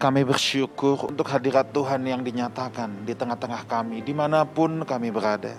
[0.00, 5.52] Kami bersyukur untuk hadirat Tuhan yang dinyatakan di tengah-tengah kami, di mana pun kami berada.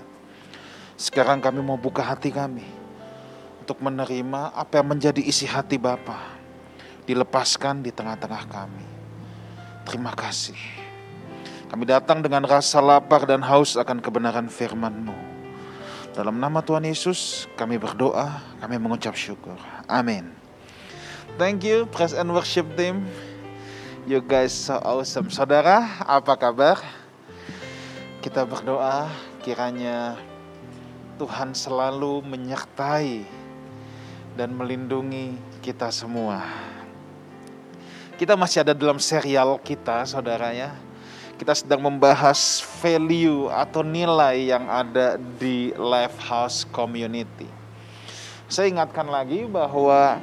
[0.97, 2.65] Sekarang kami mau buka hati kami
[3.61, 6.41] untuk menerima apa yang menjadi isi hati Bapa
[7.05, 8.85] dilepaskan di tengah-tengah kami.
[9.85, 10.57] Terima kasih.
[11.69, 15.13] Kami datang dengan rasa lapar dan haus akan kebenaran firman-Mu.
[16.17, 19.55] Dalam nama Tuhan Yesus kami berdoa, kami mengucap syukur.
[19.85, 20.33] Amin.
[21.37, 23.05] Thank you, Press and Worship Team.
[24.01, 25.29] You guys so awesome.
[25.29, 26.81] Saudara, apa kabar?
[28.17, 29.05] Kita berdoa
[29.45, 30.17] kiranya
[31.21, 33.21] Tuhan selalu menyertai
[34.33, 36.41] dan melindungi kita semua.
[38.17, 40.73] Kita masih ada dalam serial kita, saudara ya.
[41.37, 47.45] Kita sedang membahas value atau nilai yang ada di Lifehouse Community.
[48.49, 50.17] Saya ingatkan lagi bahwa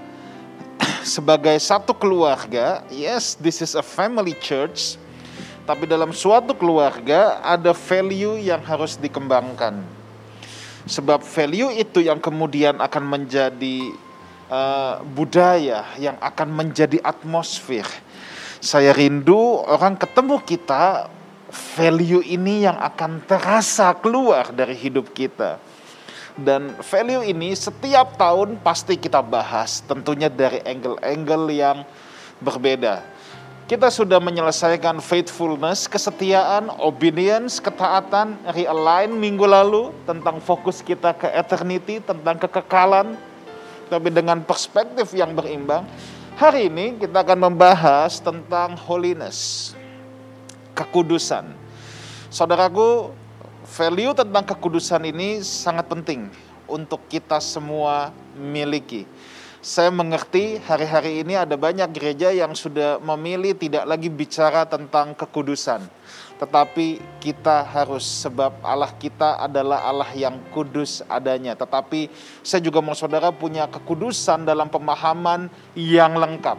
[1.04, 4.98] sebagai satu keluarga, yes, this is a family church,
[5.68, 9.84] tapi dalam suatu keluarga ada value yang harus dikembangkan.
[10.88, 13.92] Sebab value itu yang kemudian akan menjadi
[14.48, 17.84] uh, budaya, yang akan menjadi atmosfer.
[18.58, 21.12] Saya rindu orang ketemu kita,
[21.76, 25.67] value ini yang akan terasa keluar dari hidup kita
[26.38, 31.82] dan value ini setiap tahun pasti kita bahas, tentunya dari angle-angle yang
[32.38, 33.02] berbeda.
[33.68, 42.00] Kita sudah menyelesaikan faithfulness, kesetiaan, obedience, ketaatan, realign minggu lalu tentang fokus kita ke eternity,
[42.00, 43.12] tentang kekekalan,
[43.92, 45.84] tapi dengan perspektif yang berimbang.
[46.38, 49.74] Hari ini kita akan membahas tentang holiness,
[50.72, 51.50] kekudusan.
[52.30, 53.12] Saudaraku,
[53.68, 56.32] value tentang kekudusan ini sangat penting
[56.64, 59.04] untuk kita semua miliki.
[59.58, 65.82] Saya mengerti hari-hari ini ada banyak gereja yang sudah memilih tidak lagi bicara tentang kekudusan.
[66.38, 71.58] Tetapi kita harus sebab Allah kita adalah Allah yang kudus adanya.
[71.58, 72.06] Tetapi
[72.46, 76.56] saya juga mau saudara punya kekudusan dalam pemahaman yang lengkap.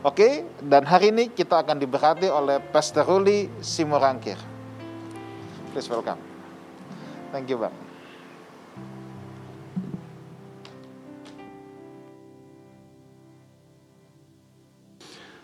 [0.00, 4.40] Oke, dan hari ini kita akan diberkati oleh Pastor Ruli Simorangkir.
[5.76, 6.29] Please welcome.
[7.30, 7.74] Thank you, Bang.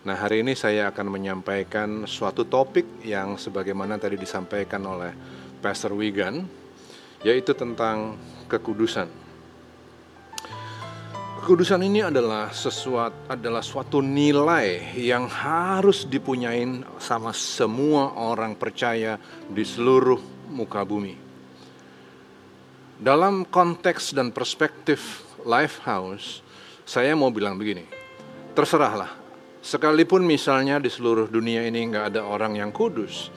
[0.07, 5.11] Nah, hari ini saya akan menyampaikan suatu topik yang sebagaimana tadi disampaikan oleh
[5.59, 6.47] Pastor Wigan,
[7.27, 8.15] yaitu tentang
[8.47, 9.07] kekudusan.
[11.43, 19.63] Kekudusan ini adalah sesuatu adalah suatu nilai yang harus dipunyain sama semua orang percaya di
[19.63, 21.26] seluruh muka bumi.
[22.97, 26.41] Dalam konteks dan perspektif Lifehouse,
[26.81, 27.85] saya mau bilang begini,
[28.57, 29.13] terserahlah,
[29.61, 33.29] sekalipun misalnya di seluruh dunia ini nggak ada orang yang kudus,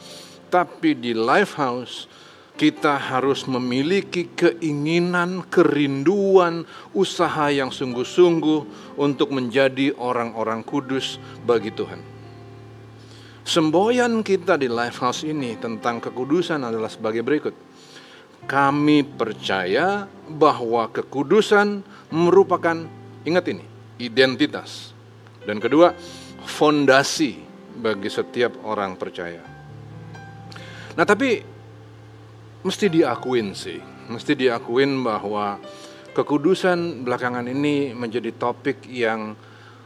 [0.49, 2.09] tapi di Lifehouse
[2.57, 6.65] kita harus memiliki keinginan, kerinduan,
[6.97, 8.61] usaha yang sungguh-sungguh
[8.97, 12.01] untuk menjadi orang-orang kudus bagi Tuhan.
[13.45, 17.53] Semboyan kita di Lifehouse ini tentang kekudusan adalah sebagai berikut
[18.51, 22.83] kami percaya bahwa kekudusan merupakan,
[23.23, 23.63] ingat ini,
[24.03, 24.91] identitas.
[25.47, 25.95] Dan kedua,
[26.43, 27.39] fondasi
[27.79, 29.39] bagi setiap orang percaya.
[30.99, 31.39] Nah tapi
[32.67, 33.79] mesti diakuin sih,
[34.11, 35.63] mesti diakuin bahwa
[36.11, 39.39] kekudusan belakangan ini menjadi topik yang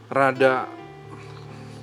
[0.09, 0.65] rada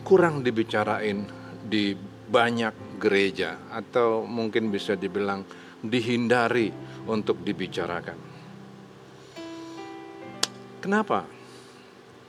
[0.03, 1.31] kurang dibicarain
[1.63, 1.95] di
[2.27, 6.71] banyak gereja atau mungkin bisa dibilang dihindari
[7.11, 8.19] untuk dibicarakan.
[10.83, 11.27] Kenapa?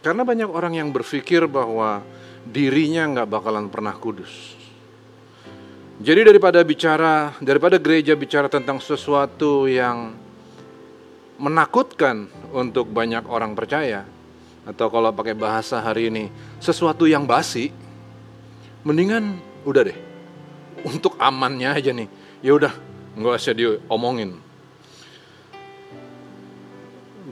[0.03, 2.03] Karena banyak orang yang berpikir bahwa
[2.43, 4.59] dirinya nggak bakalan pernah kudus.
[6.03, 10.11] Jadi daripada bicara, daripada gereja bicara tentang sesuatu yang
[11.39, 14.03] menakutkan untuk banyak orang percaya,
[14.67, 16.27] atau kalau pakai bahasa hari ini,
[16.59, 17.71] sesuatu yang basi,
[18.83, 19.97] mendingan udah deh,
[20.83, 22.09] untuk amannya aja nih,
[22.43, 22.73] ya udah
[23.17, 24.39] nggak usah diomongin.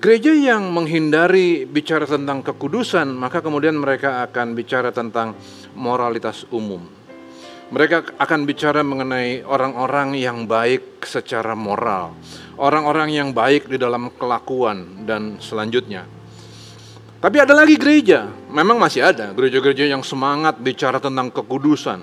[0.02, 5.38] Gereja yang menghindari bicara tentang kekudusan, maka kemudian mereka akan bicara tentang
[5.78, 6.82] moralitas umum.
[7.72, 12.18] Mereka akan bicara mengenai orang-orang yang baik secara moral,
[12.58, 16.04] orang-orang yang baik di dalam kelakuan, dan selanjutnya.
[17.22, 22.02] Tapi ada lagi gereja, memang masih ada gereja-gereja yang semangat bicara tentang kekudusan,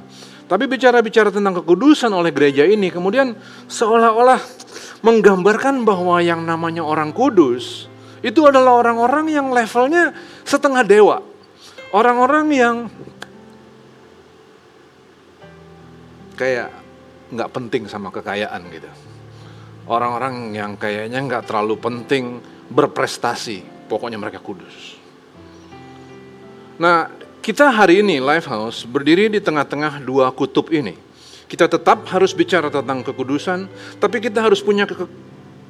[0.48, 3.36] tapi bicara-bicara tentang kekudusan oleh gereja ini kemudian
[3.68, 4.40] seolah-olah
[5.04, 7.86] menggambarkan bahwa yang namanya orang kudus
[8.18, 10.10] itu adalah orang-orang yang levelnya
[10.42, 11.22] setengah dewa.
[11.94, 12.76] Orang-orang yang
[16.34, 16.74] kayak
[17.30, 18.90] nggak penting sama kekayaan gitu.
[19.88, 25.00] Orang-orang yang kayaknya nggak terlalu penting berprestasi, pokoknya mereka kudus.
[26.76, 27.08] Nah,
[27.48, 30.92] kita hari ini Lifehouse berdiri di tengah-tengah dua kutub ini.
[31.48, 34.84] Kita tetap harus bicara tentang kekudusan, tapi kita harus punya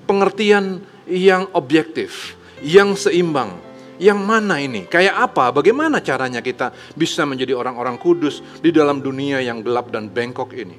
[0.03, 2.35] pengertian yang objektif,
[2.67, 3.55] yang seimbang.
[3.95, 4.91] Yang mana ini?
[4.91, 5.55] Kayak apa?
[5.55, 10.75] Bagaimana caranya kita bisa menjadi orang-orang kudus di dalam dunia yang gelap dan bengkok ini?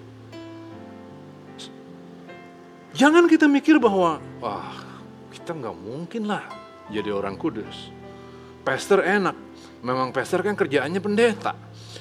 [2.91, 4.75] Jangan kita mikir bahwa, wah
[5.31, 6.43] kita nggak mungkin lah
[6.91, 7.87] jadi orang kudus.
[8.67, 9.48] Pastor enak,
[9.83, 11.53] memang pastor kan kerjaannya pendeta.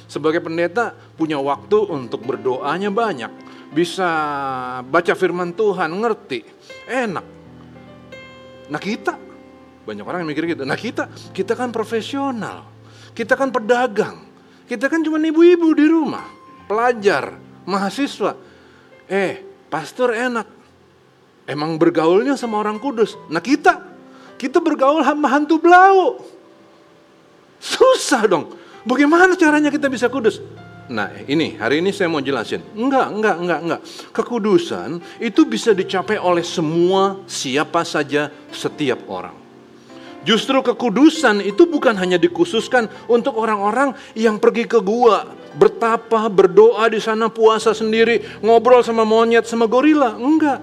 [0.09, 3.31] Sebagai pendeta punya waktu untuk berdoanya banyak.
[3.69, 4.09] Bisa
[4.89, 6.41] baca firman Tuhan, ngerti,
[6.89, 7.27] enak.
[8.73, 9.21] Nah kita
[9.85, 10.65] banyak orang yang mikir gitu.
[10.65, 12.65] Nah kita, kita kan profesional.
[13.13, 14.25] Kita kan pedagang.
[14.69, 16.25] Kita kan cuma ibu-ibu di rumah.
[16.69, 18.37] Pelajar, mahasiswa.
[19.09, 19.41] Eh,
[19.73, 20.49] pastor enak.
[21.49, 23.17] Emang bergaulnya sama orang kudus.
[23.33, 23.81] Nah kita,
[24.37, 26.21] kita bergaul sama hantu belau.
[27.59, 28.55] Susah dong.
[28.87, 30.41] Bagaimana caranya kita bisa kudus?
[30.89, 32.65] Nah ini, hari ini saya mau jelasin.
[32.73, 33.81] Enggak, enggak, enggak, enggak.
[34.17, 39.37] Kekudusan itu bisa dicapai oleh semua siapa saja setiap orang.
[40.25, 46.99] Justru kekudusan itu bukan hanya dikhususkan untuk orang-orang yang pergi ke gua, bertapa, berdoa di
[46.99, 50.17] sana, puasa sendiri, ngobrol sama monyet, sama gorila.
[50.17, 50.61] Enggak.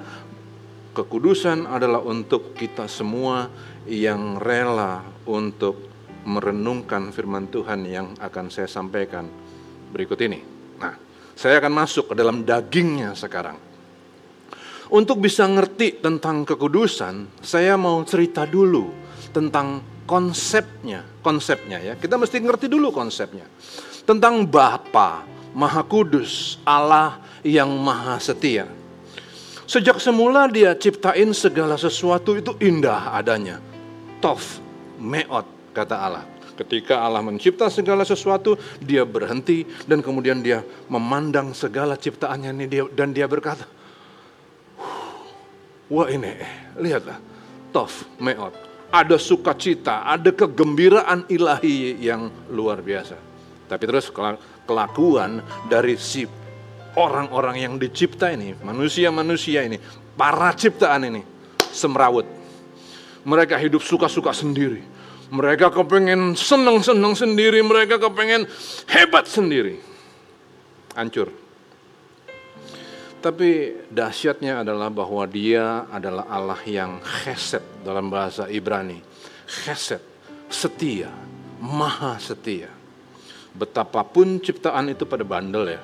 [0.95, 3.47] Kekudusan adalah untuk kita semua
[3.85, 5.94] yang rela untuk
[6.25, 9.29] merenungkan firman Tuhan yang akan saya sampaikan
[9.93, 10.41] berikut ini.
[10.81, 10.93] Nah,
[11.37, 13.55] saya akan masuk ke dalam dagingnya sekarang.
[14.89, 18.89] Untuk bisa ngerti tentang kekudusan, saya mau cerita dulu
[19.33, 21.93] tentang konsepnya, konsepnya ya.
[21.97, 23.49] Kita mesti ngerti dulu konsepnya.
[24.05, 25.25] Tentang Bapa
[25.55, 28.67] Maha Kudus, Allah yang Maha Setia.
[29.65, 33.57] Sejak semula dia ciptain segala sesuatu itu indah adanya.
[34.21, 34.61] Tof,
[35.01, 36.23] meot, kata Allah.
[36.55, 43.11] Ketika Allah mencipta segala sesuatu, dia berhenti dan kemudian dia memandang segala ciptaannya ini dan
[43.11, 43.67] dia berkata,
[45.91, 46.31] Wah ini,
[46.79, 47.19] lihatlah,
[47.75, 53.19] tof, meot ada sukacita, ada kegembiraan ilahi yang luar biasa.
[53.67, 54.07] Tapi terus
[54.63, 56.23] kelakuan dari si
[56.95, 59.81] orang-orang yang dicipta ini, manusia-manusia ini,
[60.15, 61.21] para ciptaan ini,
[61.75, 62.23] semrawut.
[63.27, 64.94] Mereka hidup suka-suka sendiri.
[65.33, 68.45] Mereka kepengen senang-senang sendiri, mereka kepengen
[68.93, 69.81] hebat sendiri.
[70.93, 71.33] Hancur.
[73.25, 79.01] Tapi dahsyatnya adalah bahwa dia adalah Allah yang chesed dalam bahasa Ibrani.
[79.49, 80.01] Chesed,
[80.45, 81.09] setia,
[81.57, 82.69] maha setia.
[83.57, 85.81] Betapapun ciptaan itu pada bandel ya.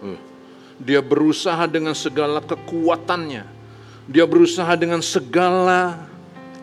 [0.00, 0.20] Hmm.
[0.80, 3.44] Dia berusaha dengan segala kekuatannya.
[4.08, 6.08] Dia berusaha dengan segala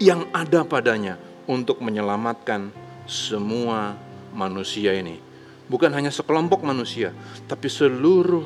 [0.02, 2.70] yang ada padanya untuk menyelamatkan
[3.06, 3.98] semua
[4.34, 5.22] manusia ini.
[5.66, 7.10] Bukan hanya sekelompok manusia,
[7.50, 8.46] tapi seluruh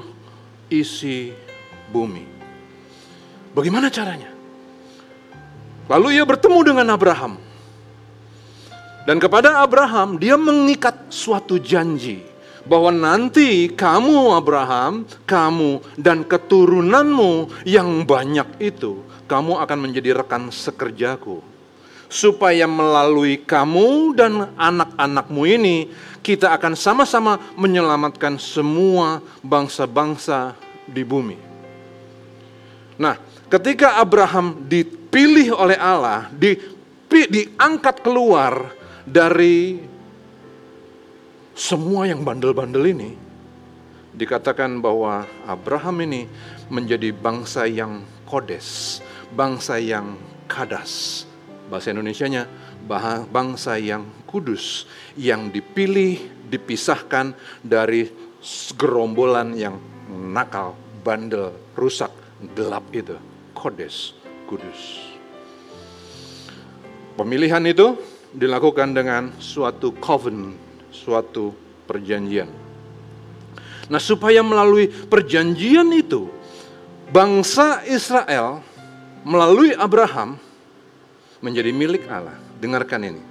[0.72, 1.36] isi
[1.92, 2.24] bumi.
[3.52, 4.32] Bagaimana caranya?
[5.90, 7.42] Lalu ia bertemu dengan Abraham.
[9.10, 12.22] Dan kepada Abraham dia mengikat suatu janji
[12.70, 21.42] bahwa nanti kamu Abraham, kamu dan keturunanmu yang banyak itu, kamu akan menjadi rekan sekerjaku.
[22.10, 25.78] Supaya melalui kamu dan anak-anakmu ini,
[26.26, 30.58] kita akan sama-sama menyelamatkan semua bangsa-bangsa
[30.90, 31.38] di bumi.
[32.98, 33.16] Nah,
[33.48, 36.58] ketika Abraham dipilih oleh Allah, di,
[37.10, 38.74] diangkat keluar
[39.06, 39.80] dari
[41.54, 43.12] semua yang bandel-bandel ini,
[44.18, 46.22] dikatakan bahwa Abraham ini
[46.74, 49.00] menjadi bangsa yang kodes,
[49.32, 50.18] bangsa yang
[50.50, 51.29] kadas.
[51.70, 52.50] Bahasa Indonesianya,
[53.30, 56.18] bangsa yang kudus, yang dipilih,
[56.50, 58.10] dipisahkan dari
[58.74, 59.78] gerombolan yang
[60.10, 60.74] nakal,
[61.06, 62.10] bandel, rusak,
[62.58, 63.14] gelap itu.
[63.54, 64.18] Kodes,
[64.50, 65.14] kudus.
[67.14, 68.00] Pemilihan itu
[68.34, 70.58] dilakukan dengan suatu covenant,
[70.90, 71.54] suatu
[71.86, 72.50] perjanjian.
[73.90, 76.30] Nah, supaya melalui perjanjian itu,
[77.10, 78.62] bangsa Israel
[79.26, 80.38] melalui Abraham
[81.40, 82.38] menjadi milik Allah.
[82.60, 83.24] Dengarkan ini.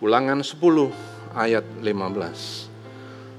[0.00, 0.56] Ulangan 10
[1.36, 2.70] ayat 15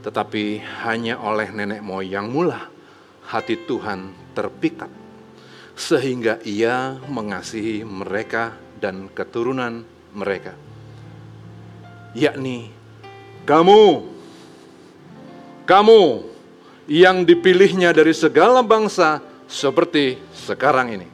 [0.01, 2.65] tetapi hanya oleh nenek moyangmu lah
[3.29, 4.89] hati Tuhan terpikat
[5.77, 9.85] sehingga ia mengasihi mereka dan keturunan
[10.17, 10.57] mereka
[12.17, 12.73] yakni
[13.45, 14.09] kamu
[15.69, 16.01] kamu
[16.89, 21.07] yang dipilihnya dari segala bangsa seperti sekarang ini.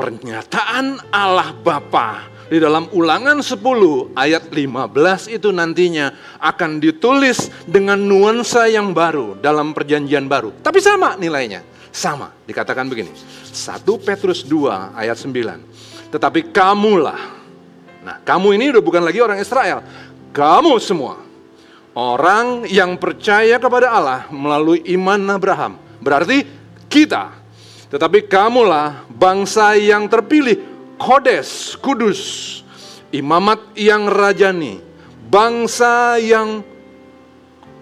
[0.00, 8.64] Pernyataan Allah Bapa di dalam ulangan 10 ayat 15 itu nantinya akan ditulis dengan nuansa
[8.64, 10.56] yang baru dalam perjanjian baru.
[10.64, 11.60] Tapi sama nilainya,
[11.92, 13.12] sama dikatakan begini.
[13.12, 16.10] 1 Petrus 2 ayat 9.
[16.16, 17.20] Tetapi kamulah,
[18.00, 19.84] nah kamu ini udah bukan lagi orang Israel,
[20.32, 21.20] kamu semua
[21.92, 25.76] orang yang percaya kepada Allah melalui iman Abraham.
[26.00, 26.48] Berarti
[26.88, 27.39] kita
[27.90, 30.62] tetapi kamulah bangsa yang terpilih,
[30.94, 32.20] kodes, kudus,
[33.10, 34.78] imamat yang rajani,
[35.26, 36.62] bangsa yang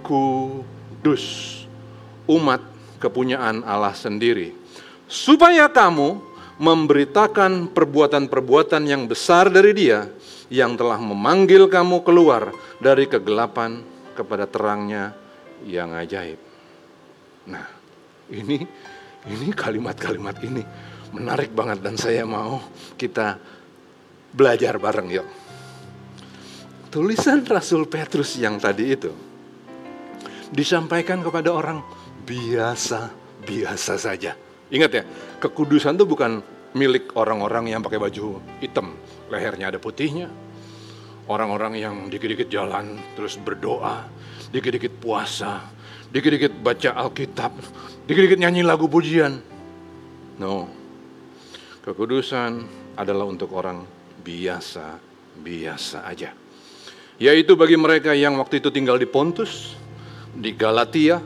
[0.00, 1.24] kudus,
[2.24, 2.64] umat
[2.96, 4.56] kepunyaan Allah sendiri.
[5.04, 6.24] Supaya kamu
[6.56, 10.08] memberitakan perbuatan-perbuatan yang besar dari dia
[10.48, 12.50] yang telah memanggil kamu keluar
[12.80, 13.84] dari kegelapan
[14.16, 15.12] kepada terangnya
[15.68, 16.40] yang ajaib.
[17.44, 17.68] Nah,
[18.32, 18.64] ini
[19.26, 20.62] ini kalimat-kalimat ini
[21.10, 22.62] menarik banget dan saya mau
[22.94, 23.40] kita
[24.30, 25.28] belajar bareng yuk.
[26.88, 29.12] Tulisan Rasul Petrus yang tadi itu
[30.48, 31.84] disampaikan kepada orang
[32.24, 34.32] biasa-biasa saja.
[34.68, 35.02] Ingat ya,
[35.40, 36.40] kekudusan itu bukan
[36.76, 38.96] milik orang-orang yang pakai baju hitam,
[39.32, 40.28] lehernya ada putihnya.
[41.28, 44.08] Orang-orang yang dikit-dikit jalan terus berdoa,
[44.48, 45.60] dikit-dikit puasa,
[46.12, 47.52] dikit-dikit baca Alkitab,
[48.08, 49.40] dikit-dikit nyanyi lagu pujian.
[50.38, 50.70] No,
[51.84, 53.82] kekudusan adalah untuk orang
[54.22, 56.30] biasa-biasa aja.
[57.18, 59.74] Yaitu bagi mereka yang waktu itu tinggal di Pontus,
[60.30, 61.18] di Galatia,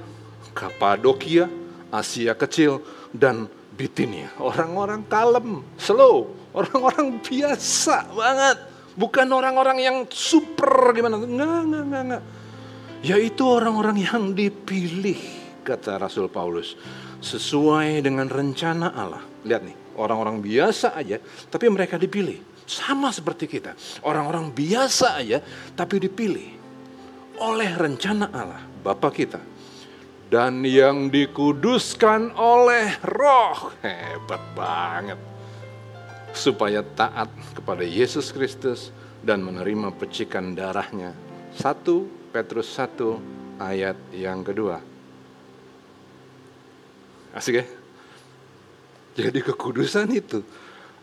[0.57, 1.49] Kapadokia,
[1.93, 2.81] Asia Kecil,
[3.13, 3.45] dan
[3.77, 4.33] Bitinia.
[4.41, 8.57] Orang-orang kalem, slow, orang-orang biasa banget.
[8.93, 11.21] Bukan orang-orang yang super gimana.
[11.21, 12.23] Enggak, enggak, enggak, enggak.
[13.03, 16.75] Yaitu orang-orang yang dipilih kata Rasul Paulus,
[17.23, 19.23] sesuai dengan rencana Allah.
[19.47, 22.67] Lihat nih, orang-orang biasa aja, tapi mereka dipilih.
[22.67, 23.75] Sama seperti kita,
[24.07, 25.39] orang-orang biasa aja,
[25.75, 26.49] tapi dipilih
[27.43, 29.43] oleh rencana Allah, Bapa kita.
[30.31, 35.21] Dan yang dikuduskan oleh roh, hebat banget.
[36.33, 38.89] Supaya taat kepada Yesus Kristus
[39.21, 41.13] dan menerima pecikan darahnya.
[41.61, 44.81] 1 Petrus 1 ayat yang kedua.
[47.37, 47.67] Asik ya?
[49.13, 50.41] Jadi kekudusan itu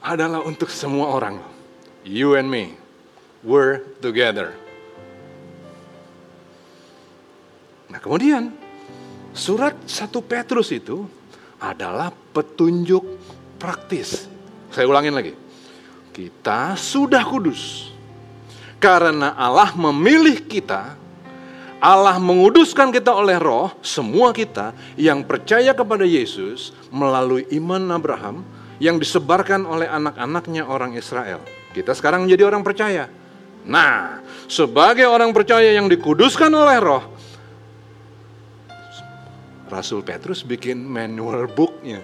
[0.02, 1.38] adalah untuk semua orang.
[2.02, 2.74] You and me,
[3.46, 4.58] we're together.
[7.94, 8.50] Nah kemudian
[9.38, 11.06] surat 1 Petrus itu
[11.62, 13.06] adalah petunjuk
[13.62, 14.26] praktis.
[14.74, 15.38] Saya ulangin lagi.
[16.10, 17.94] Kita sudah kudus.
[18.80, 21.09] Karena Allah memilih kita
[21.80, 28.44] Allah menguduskan kita oleh roh, semua kita yang percaya kepada Yesus melalui iman Abraham
[28.84, 31.40] yang disebarkan oleh anak-anaknya orang Israel.
[31.72, 33.08] Kita sekarang menjadi orang percaya.
[33.64, 34.20] Nah,
[34.52, 37.04] sebagai orang percaya yang dikuduskan oleh roh,
[39.72, 42.04] Rasul Petrus bikin manual booknya,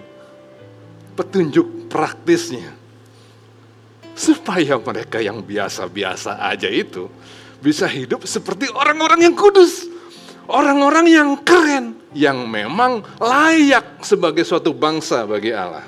[1.18, 2.72] petunjuk praktisnya.
[4.16, 7.12] Supaya mereka yang biasa-biasa aja itu
[7.66, 9.90] bisa hidup seperti orang-orang yang kudus.
[10.46, 15.82] Orang-orang yang keren, yang memang layak sebagai suatu bangsa bagi Allah.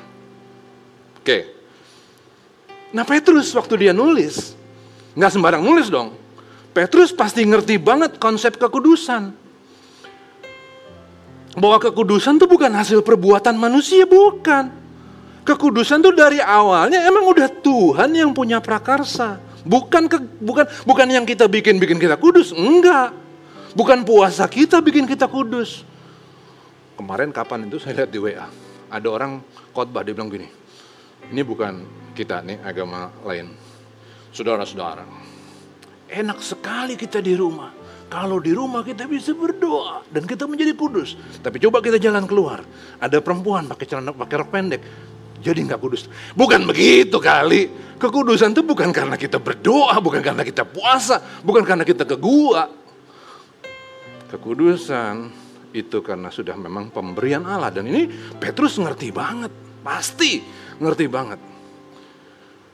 [1.22, 1.46] Oke.
[2.90, 4.58] Nah Petrus waktu dia nulis,
[5.14, 6.10] nggak sembarang nulis dong.
[6.74, 9.30] Petrus pasti ngerti banget konsep kekudusan.
[11.54, 14.74] Bahwa kekudusan itu bukan hasil perbuatan manusia, bukan.
[15.46, 19.47] Kekudusan tuh dari awalnya emang udah Tuhan yang punya prakarsa.
[19.68, 23.12] Bukan ke, bukan bukan yang kita bikin bikin kita kudus, enggak.
[23.76, 25.84] Bukan puasa kita bikin kita kudus.
[26.96, 28.48] Kemarin kapan itu saya lihat di WA,
[28.88, 29.44] ada orang
[29.76, 30.48] khotbah dia bilang gini,
[31.30, 31.84] ini bukan
[32.16, 33.52] kita nih agama lain.
[34.32, 35.04] Saudara-saudara,
[36.08, 37.70] enak sekali kita di rumah.
[38.08, 41.12] Kalau di rumah kita bisa berdoa dan kita menjadi kudus.
[41.44, 42.64] Tapi coba kita jalan keluar,
[42.96, 44.80] ada perempuan pakai celana pakai rok pendek,
[45.38, 46.10] jadi nggak kudus.
[46.34, 47.70] Bukan begitu kali.
[47.98, 52.70] Kekudusan itu bukan karena kita berdoa, bukan karena kita puasa, bukan karena kita ke gua.
[54.30, 55.34] Kekudusan
[55.74, 57.74] itu karena sudah memang pemberian Allah.
[57.74, 58.06] Dan ini
[58.38, 59.50] Petrus ngerti banget,
[59.82, 60.38] pasti
[60.78, 61.40] ngerti banget.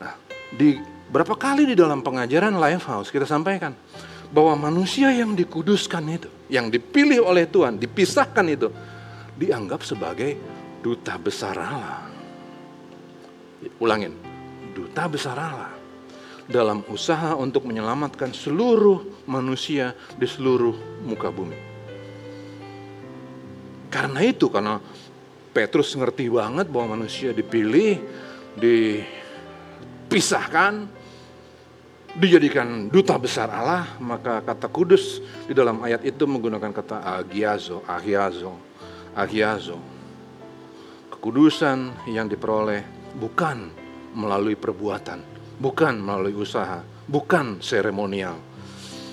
[0.04, 0.14] Nah,
[0.52, 0.76] di
[1.09, 3.73] berapa kali di dalam pengajaran Life House kita sampaikan
[4.28, 8.68] bahwa manusia yang dikuduskan itu, yang dipilih oleh Tuhan, dipisahkan itu,
[9.40, 10.37] dianggap sebagai
[10.85, 12.03] duta besar Allah.
[13.82, 14.14] Ulangin,
[14.74, 15.74] duta besar Allah
[16.44, 21.56] dalam usaha untuk menyelamatkan seluruh manusia di seluruh muka bumi.
[23.88, 24.80] Karena itu, karena
[25.54, 28.02] Petrus ngerti banget bahwa manusia dipilih,
[28.58, 30.90] dipisahkan,
[32.18, 38.58] dijadikan duta besar Allah, maka kata kudus di dalam ayat itu menggunakan kata agiazo, agiazo,
[39.14, 39.78] agiazo.
[41.14, 42.82] Kekudusan yang diperoleh
[43.14, 43.71] bukan
[44.14, 45.23] melalui perbuatan,
[45.59, 48.38] bukan melalui usaha, bukan seremonial,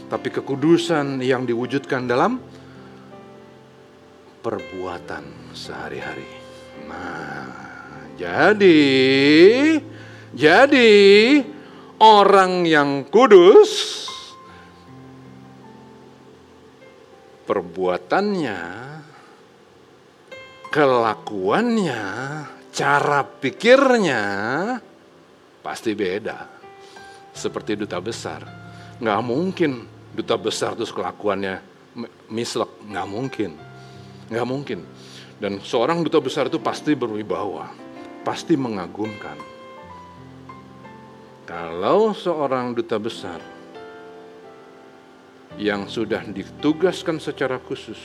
[0.10, 2.42] tapi kekudusan yang diwujudkan dalam
[4.42, 6.26] perbuatan sehari-hari.
[6.90, 8.82] Nah, jadi
[10.32, 10.92] jadi
[12.02, 14.02] orang yang kudus
[17.46, 18.60] perbuatannya,
[20.72, 22.04] kelakuannya,
[22.72, 24.24] cara pikirnya
[25.62, 26.60] pasti beda.
[27.32, 28.44] Seperti duta besar.
[29.00, 29.72] Nggak mungkin
[30.12, 31.60] duta besar terus kelakuannya
[32.28, 32.72] mislek.
[32.88, 33.52] Nggak mungkin
[34.32, 34.80] Nggak mungkin.
[35.44, 37.68] Dan seorang duta besar itu pasti berwibawa,
[38.24, 39.36] pasti mengagumkan.
[41.44, 43.44] Kalau seorang duta besar
[45.60, 48.00] yang sudah ditugaskan secara khusus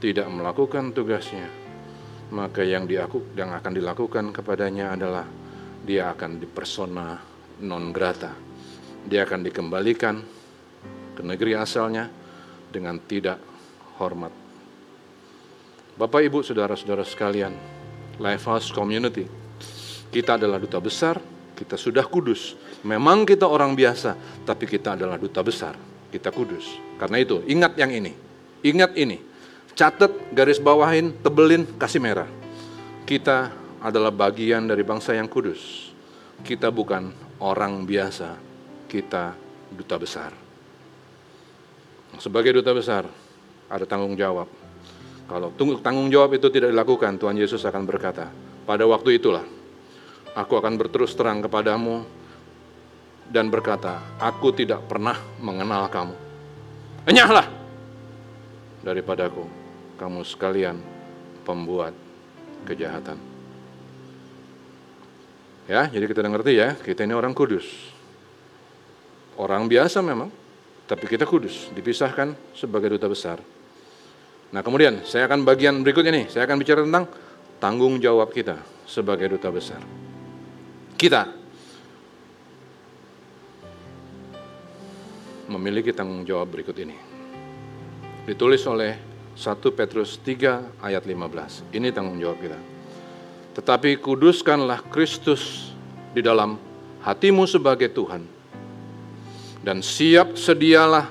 [0.00, 1.44] tidak melakukan tugasnya,
[2.32, 5.24] maka yang diaku, yang akan dilakukan kepadanya adalah
[5.84, 7.16] dia akan dipersona
[7.64, 8.36] non grata.
[9.08, 10.20] Dia akan dikembalikan
[11.16, 12.12] ke negeri asalnya
[12.68, 13.40] dengan tidak
[13.96, 14.30] hormat.
[15.98, 17.56] Bapak, Ibu, saudara-saudara sekalian,
[18.22, 19.26] Lifehouse Community,
[20.14, 21.18] kita adalah duta besar,
[21.58, 22.54] kita sudah kudus.
[22.86, 24.14] Memang kita orang biasa,
[24.46, 25.74] tapi kita adalah duta besar,
[26.14, 26.78] kita kudus.
[27.02, 28.14] Karena itu, ingat yang ini,
[28.62, 29.18] ingat ini,
[29.78, 32.26] catat, garis bawahin, tebelin, kasih merah.
[33.06, 35.94] Kita adalah bagian dari bangsa yang kudus.
[36.42, 38.34] Kita bukan orang biasa,
[38.90, 39.38] kita
[39.70, 40.34] duta besar.
[42.18, 43.06] Sebagai duta besar,
[43.70, 44.50] ada tanggung jawab.
[45.30, 48.32] Kalau tanggung jawab itu tidak dilakukan, Tuhan Yesus akan berkata,
[48.66, 49.46] pada waktu itulah
[50.34, 52.02] aku akan berterus terang kepadamu
[53.30, 56.16] dan berkata, aku tidak pernah mengenal kamu.
[57.04, 57.46] Enyahlah
[58.80, 59.67] daripadaku,
[59.98, 60.78] kamu sekalian
[61.42, 61.92] pembuat
[62.64, 63.18] kejahatan.
[65.68, 67.66] Ya, jadi kita ngerti ya, kita ini orang kudus.
[69.36, 70.32] Orang biasa memang,
[70.88, 73.42] tapi kita kudus, dipisahkan sebagai duta besar.
[74.48, 77.04] Nah kemudian saya akan bagian berikutnya nih, saya akan bicara tentang
[77.60, 78.56] tanggung jawab kita
[78.88, 79.84] sebagai duta besar.
[80.96, 81.28] Kita
[85.52, 86.96] memiliki tanggung jawab berikut ini.
[88.24, 89.07] Ditulis oleh
[89.38, 91.70] 1 Petrus 3 ayat 15.
[91.70, 92.58] Ini tanggung jawab kita.
[93.54, 95.70] Tetapi kuduskanlah Kristus
[96.10, 96.58] di dalam
[97.06, 98.26] hatimu sebagai Tuhan.
[99.62, 101.06] Dan siap sedialah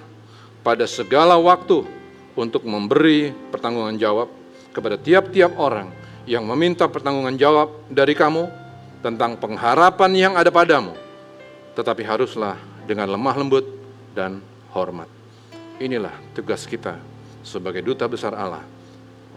[0.60, 1.88] pada segala waktu
[2.36, 4.28] untuk memberi pertanggungan jawab
[4.76, 5.88] kepada tiap-tiap orang
[6.28, 8.52] yang meminta pertanggungan jawab dari kamu
[9.00, 10.92] tentang pengharapan yang ada padamu.
[11.80, 13.63] Tetapi haruslah dengan lemah lembut
[14.12, 14.44] dan
[14.76, 15.08] hormat.
[15.80, 17.16] Inilah tugas kita
[17.47, 18.67] sebagai duta besar Allah,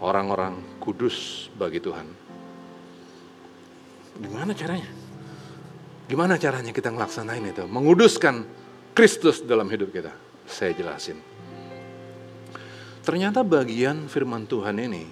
[0.02, 2.10] orang-orang kudus bagi Tuhan.
[4.18, 4.90] Gimana caranya?
[6.10, 7.62] Gimana caranya kita ngelaksanain itu?
[7.70, 8.42] Menguduskan
[8.90, 10.10] Kristus dalam hidup kita.
[10.50, 11.22] Saya jelasin.
[13.06, 15.06] Ternyata bagian firman Tuhan ini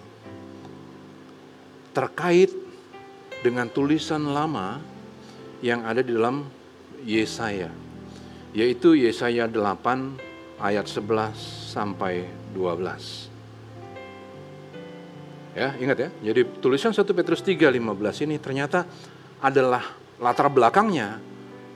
[1.95, 2.51] terkait
[3.47, 4.83] dengan tulisan lama
[5.63, 6.51] yang ada di dalam
[7.07, 7.71] Yesaya,
[8.51, 11.39] yaitu Yesaya 8 ayat 11
[11.71, 13.29] sampai 12.
[15.59, 16.09] Ya, ingat ya.
[16.31, 18.87] Jadi tulisan 1 Petrus 3 15 ini ternyata
[19.43, 19.83] adalah
[20.19, 21.19] latar belakangnya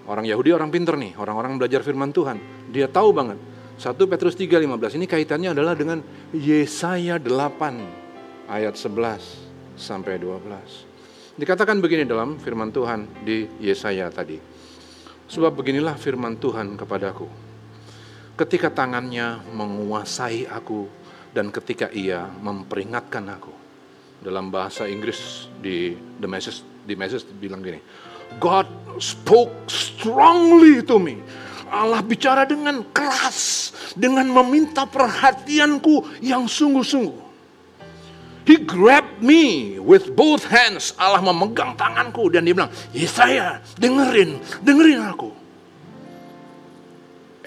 [0.06, 2.38] orang Yahudi orang pinter nih, orang-orang belajar firman Tuhan.
[2.70, 3.38] Dia tahu banget
[3.78, 5.98] 1 Petrus 3:15 ini kaitannya adalah dengan
[6.30, 10.86] Yesaya 8 ayat 11 sampai 12.
[11.34, 14.36] Dikatakan begini dalam firman Tuhan di Yesaya tadi.
[15.32, 17.51] Sebab beginilah firman Tuhan kepadaku.
[18.42, 20.90] Ketika tangannya menguasai aku
[21.30, 23.54] dan ketika ia memperingatkan aku.
[24.18, 27.78] Dalam bahasa Inggris di The Message, di Message bilang gini.
[28.42, 28.66] God
[28.98, 31.22] spoke strongly to me
[31.72, 37.32] Allah bicara dengan keras, dengan meminta perhatianku yang sungguh-sungguh.
[38.44, 40.92] He grabbed me with both hands.
[41.00, 45.32] Allah memegang tanganku dan dia bilang, Yesaya, dengerin, dengerin aku.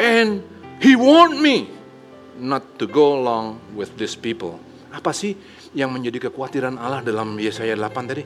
[0.02, 0.42] And
[0.80, 1.70] he warned me
[2.40, 4.60] not to go along with these people.
[4.92, 5.36] Apa sih
[5.76, 8.24] yang menjadi kekhawatiran Allah dalam Yesaya 8 tadi?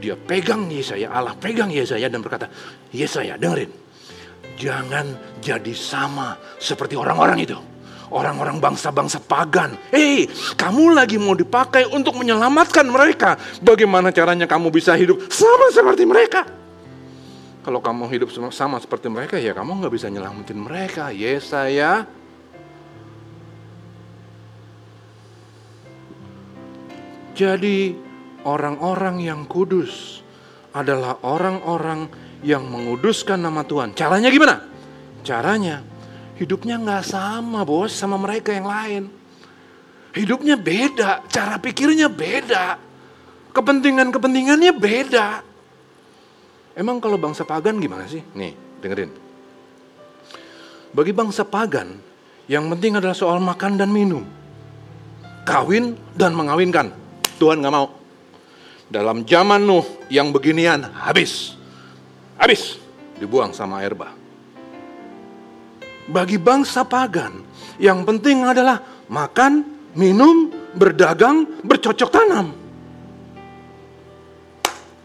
[0.00, 2.48] Dia pegang Yesaya, Allah pegang Yesaya dan berkata,
[2.92, 3.68] Yesaya dengerin,
[4.60, 7.56] Jangan jadi sama seperti orang-orang itu.
[8.10, 9.78] orang-orang bangsa-bangsa pagan.
[9.94, 10.26] Hei,
[10.58, 13.38] kamu lagi mau dipakai untuk menyelamatkan mereka.
[13.62, 16.42] Bagaimana caranya kamu bisa hidup sama seperti mereka?
[17.60, 21.12] Kalau kamu hidup sama seperti mereka, ya kamu nggak bisa nyelamatin mereka.
[21.12, 22.08] Yesaya
[27.40, 27.96] Jadi
[28.44, 30.20] orang-orang yang kudus
[30.76, 32.04] adalah orang-orang
[32.44, 33.96] yang menguduskan nama Tuhan.
[33.96, 34.60] Caranya gimana?
[35.24, 35.80] Caranya
[36.36, 39.02] hidupnya nggak sama bos sama mereka yang lain.
[40.12, 42.76] Hidupnya beda, cara pikirnya beda.
[43.56, 45.26] Kepentingan-kepentingannya beda.
[46.74, 48.22] Emang kalau bangsa pagan gimana sih?
[48.34, 49.10] Nih, dengerin.
[50.90, 51.98] Bagi bangsa pagan,
[52.50, 54.26] yang penting adalah soal makan dan minum.
[55.46, 56.94] Kawin dan mengawinkan.
[57.38, 57.90] Tuhan nggak mau.
[58.90, 61.54] Dalam zaman Nuh yang beginian habis.
[62.34, 62.78] Habis.
[63.22, 64.10] Dibuang sama air bah.
[66.10, 67.38] Bagi bangsa pagan,
[67.78, 69.62] yang penting adalah makan,
[69.94, 72.50] minum, berdagang, bercocok tanam.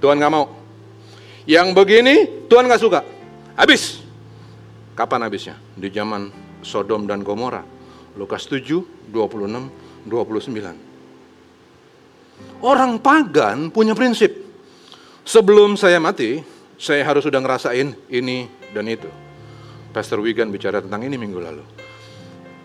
[0.01, 0.64] Tuhan nggak mau.
[1.45, 3.05] Yang begini Tuhan nggak suka.
[3.53, 4.01] Habis.
[4.97, 5.62] Kapan habisnya?
[5.77, 6.34] Di zaman
[6.65, 7.62] Sodom dan Gomora.
[8.17, 12.65] Lukas 7, 26, 29.
[12.65, 14.34] Orang pagan punya prinsip.
[15.25, 16.41] Sebelum saya mati,
[16.77, 19.08] saya harus sudah ngerasain ini dan itu.
[19.93, 21.63] Pastor Wigan bicara tentang ini minggu lalu.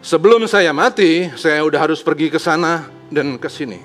[0.00, 3.76] Sebelum saya mati, saya udah harus pergi ke sana dan ke sini.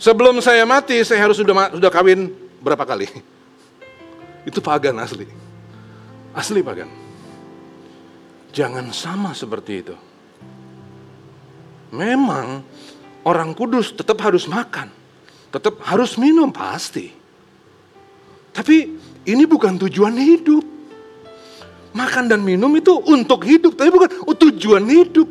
[0.00, 2.32] Sebelum saya mati, saya harus sudah sudah kawin
[2.64, 3.06] berapa kali?
[4.42, 5.26] Itu pagan asli.
[6.32, 6.90] Asli pagan.
[8.52, 9.96] Jangan sama seperti itu.
[11.92, 12.64] Memang
[13.24, 14.88] orang kudus tetap harus makan,
[15.52, 17.12] tetap harus minum pasti.
[18.52, 18.76] Tapi
[19.28, 20.64] ini bukan tujuan hidup.
[21.92, 25.28] Makan dan minum itu untuk hidup, tapi bukan tujuan hidup.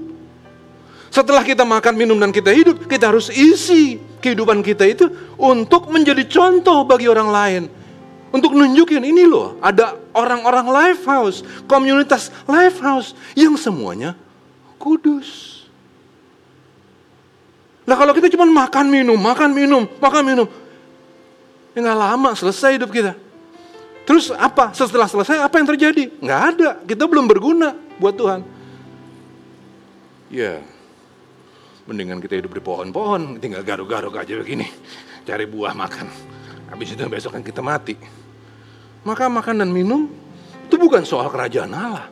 [1.12, 6.24] Setelah kita makan, minum, dan kita hidup, kita harus isi kehidupan kita itu untuk menjadi
[6.30, 7.64] contoh bagi orang lain.
[8.32, 14.16] Untuk nunjukin ini loh, ada orang-orang life house, komunitas life house yang semuanya
[14.80, 15.62] kudus.
[17.84, 20.48] Nah kalau kita cuma makan minum, makan minum, makan minum,
[21.76, 23.20] ya lama selesai hidup kita.
[24.08, 24.72] Terus apa?
[24.72, 26.04] Setelah selesai apa yang terjadi?
[26.24, 26.70] Nggak ada.
[26.88, 28.42] Kita belum berguna buat Tuhan.
[30.32, 30.64] Ya,
[31.84, 34.64] mendingan kita hidup di pohon-pohon, tinggal garuk-garuk aja begini,
[35.28, 36.08] cari buah makan.
[36.72, 38.21] Habis itu besok kan kita mati.
[39.02, 40.06] Maka makan dan minum
[40.70, 42.06] itu bukan soal kerajaan Allah.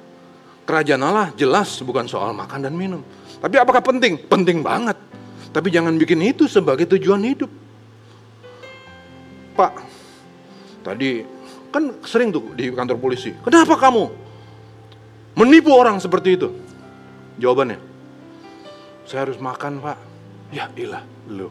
[0.65, 3.01] Kerajaan Allah jelas bukan soal makan dan minum.
[3.39, 4.17] Tapi apakah penting?
[4.19, 4.97] Penting banget.
[5.49, 7.49] Tapi jangan bikin itu sebagai tujuan hidup.
[9.57, 9.73] Pak,
[10.85, 11.25] tadi
[11.73, 13.33] kan sering tuh di kantor polisi.
[13.43, 14.03] Kenapa kamu
[15.37, 16.49] menipu orang seperti itu?
[17.39, 17.79] Jawabannya,
[19.07, 19.97] saya harus makan pak.
[20.49, 21.49] Ya ilah, lu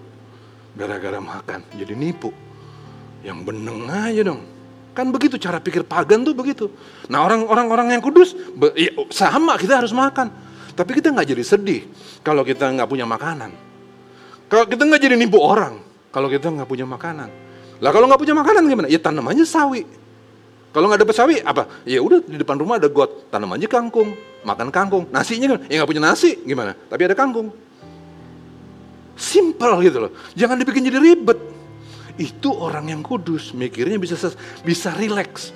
[0.75, 2.31] gara-gara makan jadi nipu.
[3.27, 4.58] Yang beneng aja dong.
[4.99, 6.67] Kan begitu cara pikir pagan tuh begitu.
[7.07, 8.35] Nah orang-orang orang yang kudus,
[8.75, 10.27] ya, sama kita harus makan.
[10.75, 11.87] Tapi kita nggak jadi sedih
[12.27, 13.55] kalau kita nggak punya makanan.
[14.51, 15.79] Kalau kita nggak jadi nipu orang,
[16.11, 17.31] kalau kita nggak punya makanan.
[17.79, 18.89] Lah kalau nggak punya makanan gimana?
[18.91, 19.87] Ya tanam aja sawi.
[20.75, 21.71] Kalau nggak dapat sawi apa?
[21.87, 25.07] Ya udah di depan rumah ada got, tanam aja kangkung, makan kangkung.
[25.15, 25.63] Nasinya gimana?
[25.71, 26.75] Ya nggak punya nasi gimana?
[26.75, 27.55] Tapi ada kangkung.
[29.15, 30.11] Simple gitu loh.
[30.35, 31.58] Jangan dibikin jadi ribet.
[32.19, 34.19] Itu orang yang kudus, mikirnya bisa
[34.67, 35.55] bisa rileks.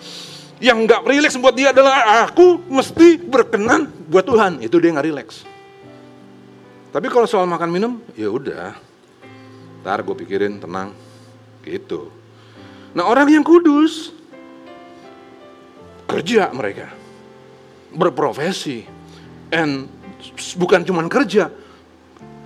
[0.63, 4.63] Yang nggak rileks buat dia adalah aku mesti berkenan buat Tuhan.
[4.63, 5.43] Itu dia nggak rileks.
[6.95, 8.79] Tapi kalau soal makan minum, ya udah.
[9.83, 10.95] Ntar gue pikirin tenang,
[11.67, 12.15] gitu.
[12.95, 14.15] Nah orang yang kudus,
[16.07, 16.95] kerja mereka,
[17.91, 18.87] berprofesi,
[19.51, 19.91] and
[20.55, 21.51] bukan cuma kerja,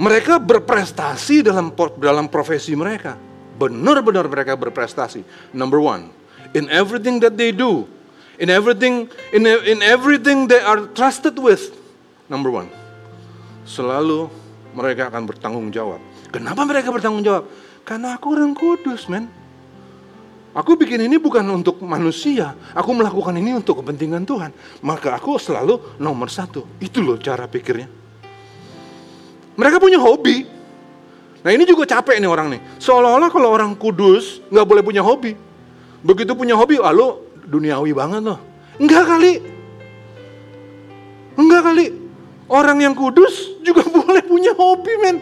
[0.01, 3.26] mereka berprestasi dalam dalam profesi mereka.
[3.57, 5.25] Benar-benar mereka berprestasi.
[5.57, 6.13] Number one,
[6.53, 7.89] in everything that they do,
[8.37, 11.73] in everything in in everything they are trusted with.
[12.29, 12.69] Number one,
[13.65, 14.29] selalu
[14.77, 16.01] mereka akan bertanggung jawab.
[16.29, 17.49] Kenapa mereka bertanggung jawab?
[17.87, 19.31] Karena aku orang kudus, men.
[20.57, 22.57] Aku bikin ini bukan untuk manusia.
[22.73, 24.51] Aku melakukan ini untuk kepentingan Tuhan.
[24.81, 26.65] Maka aku selalu nomor satu.
[26.81, 27.85] Itu loh cara pikirnya.
[29.53, 30.56] Mereka punya hobi.
[31.47, 32.61] Nah ini juga capek nih orang nih.
[32.83, 35.39] Seolah-olah kalau orang kudus nggak boleh punya hobi.
[36.03, 38.43] Begitu punya hobi, lalu duniawi banget loh.
[38.83, 39.39] Enggak kali.
[41.39, 41.87] Enggak kali.
[42.51, 45.17] Orang yang kudus juga boleh punya hobi, men.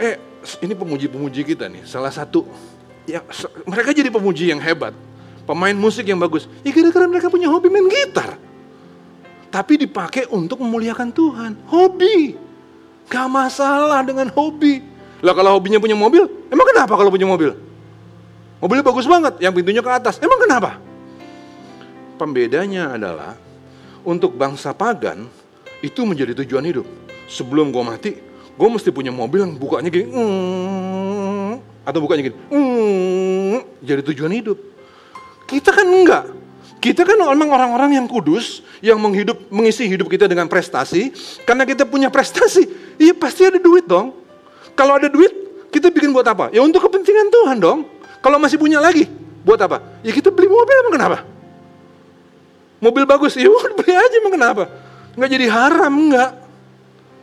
[0.00, 0.16] Eh,
[0.64, 1.84] ini pemuji-pemuji kita nih.
[1.84, 2.48] Salah satu
[3.04, 3.20] ya
[3.68, 4.96] mereka jadi pemuji yang hebat.
[5.44, 6.48] Pemain musik yang bagus.
[6.64, 8.40] Ya gara-gara mereka punya hobi main gitar.
[9.52, 11.52] tapi dipakai untuk memuliakan Tuhan.
[11.68, 12.40] Hobi.
[13.12, 14.91] Gak masalah dengan hobi.
[15.22, 17.54] Lah kalau hobinya punya mobil, emang kenapa kalau punya mobil?
[18.58, 20.18] Mobilnya bagus banget, yang pintunya ke atas.
[20.18, 20.82] Emang kenapa?
[22.18, 23.38] Pembedanya adalah
[24.02, 25.30] untuk bangsa pagan
[25.78, 26.86] itu menjadi tujuan hidup.
[27.30, 28.10] Sebelum gue mati,
[28.54, 30.10] gue mesti punya mobil yang bukanya gini,
[31.82, 32.36] atau bukanya gini,
[33.82, 34.58] jadi tujuan hidup.
[35.46, 36.24] Kita kan enggak.
[36.82, 41.14] Kita kan memang orang-orang yang kudus, yang menghidup, mengisi hidup kita dengan prestasi,
[41.46, 42.66] karena kita punya prestasi,
[42.98, 44.21] iya pasti ada duit dong.
[44.72, 45.32] Kalau ada duit,
[45.72, 46.52] kita bikin buat apa?
[46.52, 47.80] Ya untuk kepentingan Tuhan dong.
[48.22, 49.08] Kalau masih punya lagi,
[49.42, 49.80] buat apa?
[50.04, 51.18] Ya kita beli mobil emang kenapa?
[52.82, 53.46] Mobil bagus, ya
[53.78, 54.64] beli aja emang kenapa?
[55.14, 56.30] Nggak jadi haram, nggak.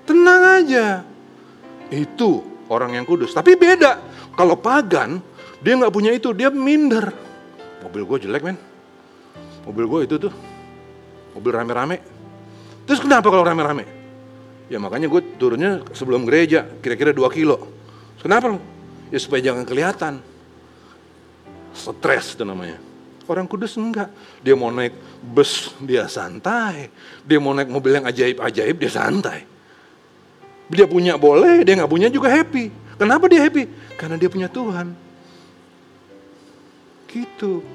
[0.07, 0.85] Tenang aja.
[1.89, 3.33] Itu orang yang kudus.
[3.33, 3.97] Tapi beda.
[4.37, 5.19] Kalau pagan,
[5.59, 7.11] dia nggak punya itu, dia minder.
[7.83, 8.57] Mobil gue jelek men.
[9.67, 10.33] Mobil gue itu tuh.
[11.35, 11.97] Mobil rame-rame.
[12.87, 13.98] Terus kenapa kalau rame-rame?
[14.69, 17.57] Ya makanya gue turunnya sebelum gereja, kira-kira 2 kilo.
[18.21, 18.55] Kenapa?
[19.09, 20.21] Ya supaya jangan kelihatan.
[21.73, 22.77] Stres itu namanya.
[23.29, 24.09] Orang kudus enggak.
[24.41, 26.89] Dia mau naik bus, dia santai.
[27.25, 29.45] Dia mau naik mobil yang ajaib-ajaib, dia santai.
[30.69, 32.69] Dia punya boleh, dia nggak punya juga happy.
[32.97, 33.69] Kenapa dia happy?
[33.97, 34.93] Karena dia punya Tuhan.
[37.09, 37.65] Gitu.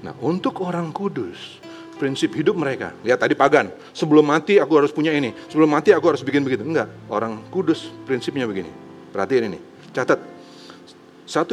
[0.00, 1.61] Nah untuk orang kudus,
[2.02, 2.90] prinsip hidup mereka.
[3.06, 5.30] Lihat tadi pagan, sebelum mati aku harus punya ini.
[5.46, 6.66] Sebelum mati aku harus bikin begitu.
[6.66, 8.74] Enggak, orang kudus prinsipnya begini.
[9.14, 9.62] Perhatiin ini,
[9.94, 10.18] catat.
[11.30, 11.46] 1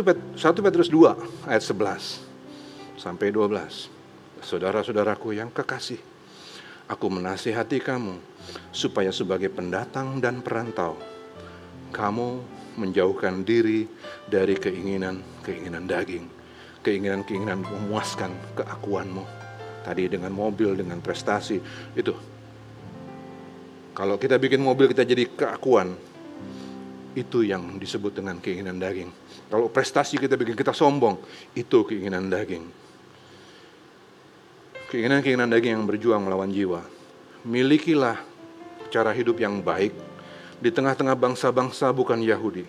[0.65, 3.93] Petrus 2 ayat 11 sampai 12.
[4.41, 6.01] Saudara-saudaraku yang kekasih,
[6.89, 8.17] aku menasihati kamu
[8.73, 10.97] supaya sebagai pendatang dan perantau,
[11.93, 12.41] kamu
[12.75, 13.85] menjauhkan diri
[14.25, 16.25] dari keinginan-keinginan daging,
[16.81, 19.38] keinginan-keinginan memuaskan keakuanmu.
[19.79, 21.57] Tadi dengan mobil, dengan prestasi,
[21.95, 22.13] itu.
[23.95, 25.95] Kalau kita bikin mobil kita jadi keakuan,
[27.17, 29.09] itu yang disebut dengan keinginan daging.
[29.49, 31.17] Kalau prestasi kita bikin kita sombong,
[31.57, 32.63] itu keinginan daging.
[34.93, 36.85] Keinginan-keinginan daging yang berjuang melawan jiwa.
[37.45, 38.17] Milikilah
[38.93, 39.93] cara hidup yang baik
[40.59, 42.65] di tengah-tengah bangsa-bangsa bukan Yahudi.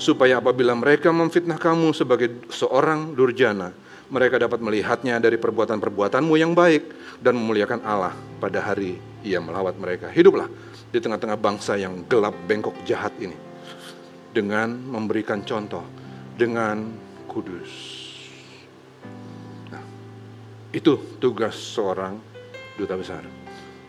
[0.00, 3.76] Supaya apabila mereka memfitnah kamu sebagai seorang durjana,
[4.12, 10.12] mereka dapat melihatnya dari perbuatan-perbuatanmu yang baik dan memuliakan Allah pada hari ia melawat mereka.
[10.12, 10.52] Hiduplah
[10.92, 13.34] di tengah-tengah bangsa yang gelap, bengkok, jahat ini.
[14.32, 15.84] Dengan memberikan contoh,
[16.36, 16.92] dengan
[17.24, 17.72] kudus.
[20.72, 22.16] Itu tugas seorang
[22.76, 23.24] duta besar.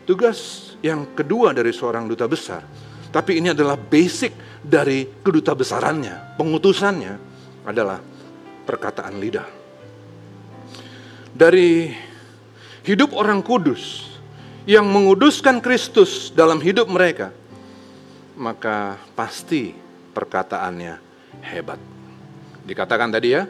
[0.04, 2.64] Tugas yang kedua dari seorang duta besar,
[3.08, 7.14] tapi ini adalah basic dari keduta besarannya, pengutusannya
[7.64, 8.04] adalah
[8.68, 9.63] perkataan lidah.
[11.34, 11.90] Dari
[12.86, 14.14] hidup orang kudus
[14.70, 17.34] yang menguduskan Kristus dalam hidup mereka,
[18.38, 19.74] maka pasti
[20.14, 20.94] perkataannya
[21.42, 21.82] hebat.
[22.64, 23.50] Dikatakan tadi ya,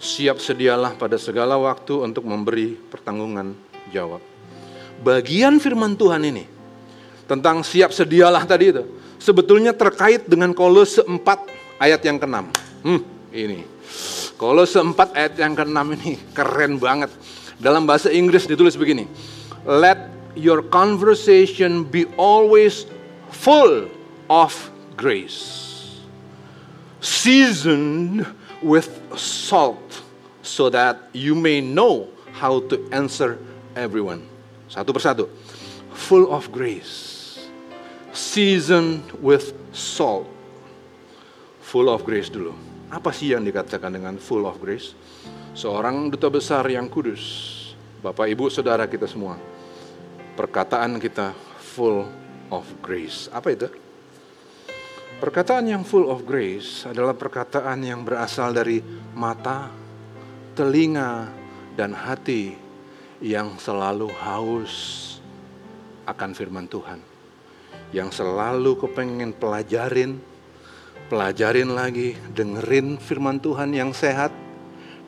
[0.00, 3.52] siap sedialah pada segala waktu untuk memberi pertanggungan
[3.92, 4.24] jawab.
[5.04, 6.48] Bagian firman Tuhan ini
[7.28, 8.82] tentang siap sedialah tadi itu
[9.20, 11.22] sebetulnya terkait dengan Kolose 4
[11.78, 12.36] ayat yang ke-6.
[12.82, 13.62] Hmm, ini.
[14.38, 17.10] Kolose 4 ayat yang ke-6 ini keren banget.
[17.58, 19.10] Dalam bahasa Inggris ditulis begini.
[19.66, 22.86] Let your conversation be always
[23.34, 23.90] full
[24.30, 24.54] of
[24.94, 25.66] grace.
[27.02, 28.22] Seasoned
[28.62, 28.86] with
[29.18, 30.06] salt
[30.46, 33.42] so that you may know how to answer
[33.74, 34.22] everyone.
[34.70, 35.26] Satu persatu.
[36.06, 37.26] Full of grace.
[38.14, 40.30] Seasoned with salt.
[41.66, 42.54] Full of grace dulu.
[42.88, 44.96] Apa sih yang dikatakan dengan full of grace?
[45.52, 47.20] Seorang duta besar yang kudus.
[48.00, 49.36] Bapak, Ibu, Saudara kita semua.
[50.38, 52.08] Perkataan kita full
[52.48, 53.28] of grace.
[53.28, 53.68] Apa itu?
[55.18, 58.80] Perkataan yang full of grace adalah perkataan yang berasal dari
[59.12, 59.68] mata,
[60.54, 61.26] telinga,
[61.74, 62.54] dan hati
[63.18, 64.74] yang selalu haus
[66.06, 67.02] akan firman Tuhan.
[67.92, 70.22] Yang selalu kepengen pelajarin,
[71.08, 74.30] pelajarin lagi, dengerin firman Tuhan yang sehat,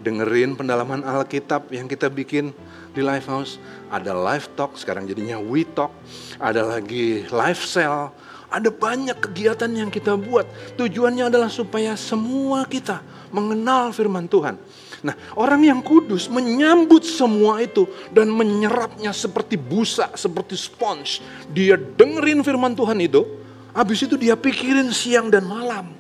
[0.01, 2.57] dengerin pendalaman Alkitab yang kita bikin
[2.97, 3.61] di Lifehouse.
[3.93, 5.93] Ada live talk, sekarang jadinya we talk.
[6.41, 8.11] Ada lagi live cell,
[8.51, 10.49] ada banyak kegiatan yang kita buat.
[10.75, 14.59] Tujuannya adalah supaya semua kita mengenal firman Tuhan.
[15.01, 21.25] Nah, orang yang kudus menyambut semua itu dan menyerapnya seperti busa, seperti sponge.
[21.49, 23.25] Dia dengerin firman Tuhan itu,
[23.73, 25.93] habis itu dia pikirin siang dan malam.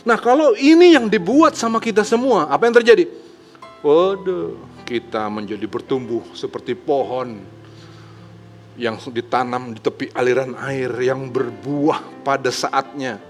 [0.00, 3.04] Nah, kalau ini yang dibuat sama kita semua, apa yang terjadi?
[3.84, 4.56] Waduh,
[4.88, 7.40] kita menjadi bertumbuh seperti pohon
[8.80, 13.20] yang ditanam di tepi aliran air yang berbuah pada saatnya.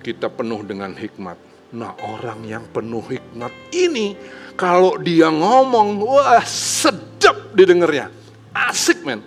[0.00, 1.36] Kita penuh dengan hikmat.
[1.76, 4.16] Nah orang yang penuh hikmat ini
[4.56, 8.08] kalau dia ngomong, wah sedap didengarnya.
[8.56, 9.20] Asik men,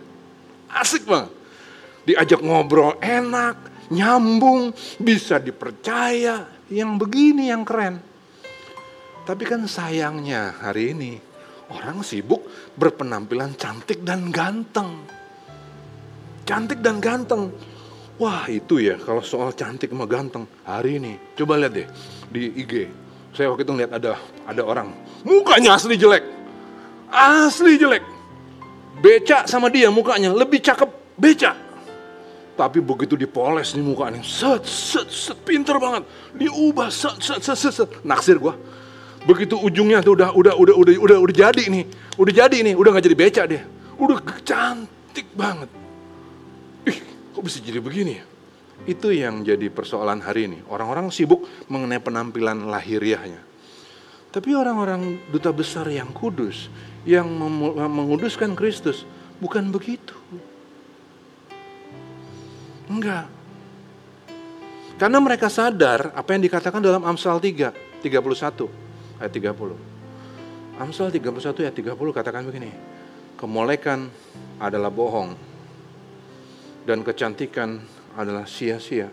[0.73, 1.29] asik banget.
[2.09, 6.57] Diajak ngobrol enak, nyambung, bisa dipercaya.
[6.69, 7.97] Yang begini yang keren.
[9.25, 11.17] Tapi kan sayangnya hari ini
[11.69, 12.45] orang sibuk
[12.77, 15.05] berpenampilan cantik dan ganteng.
[16.45, 17.53] Cantik dan ganteng.
[18.17, 21.13] Wah itu ya kalau soal cantik sama ganteng hari ini.
[21.37, 21.87] Coba lihat deh
[22.29, 22.73] di IG.
[23.33, 24.17] Saya waktu itu lihat ada
[24.49, 24.89] ada orang
[25.21, 26.25] mukanya asli jelek.
[27.13, 28.01] Asli jelek.
[28.99, 30.89] Beca sama dia mukanya lebih cakep
[31.21, 31.68] beca.
[32.59, 36.03] Tapi begitu dipoles nih mukanya, set, set, set, pinter banget.
[36.35, 37.89] Diubah, set, set, set, set, set.
[38.03, 38.59] Naksir gua.
[39.23, 41.87] Begitu ujungnya tuh udah, udah, udah, udah, udah, udah jadi nih.
[42.19, 43.63] Udah jadi nih, udah nggak jadi beca dia.
[43.95, 45.71] Udah cantik banget.
[46.83, 46.99] Ih,
[47.31, 48.25] kok bisa jadi begini ya?
[48.83, 50.59] Itu yang jadi persoalan hari ini.
[50.67, 53.39] Orang-orang sibuk mengenai penampilan lahiriahnya.
[54.35, 56.67] Tapi orang-orang duta besar yang kudus,
[57.07, 57.23] yang
[57.87, 59.07] menguduskan Kristus,
[59.39, 60.11] bukan begitu.
[62.89, 63.29] Enggak.
[64.97, 70.81] Karena mereka sadar apa yang dikatakan dalam Amsal 3, 31 ayat 30.
[70.81, 72.73] Amsal 31 ayat 30 katakan begini.
[73.39, 74.11] Kemolekan
[74.59, 75.37] adalah bohong
[76.83, 77.79] dan kecantikan
[78.17, 79.07] adalah sia-sia.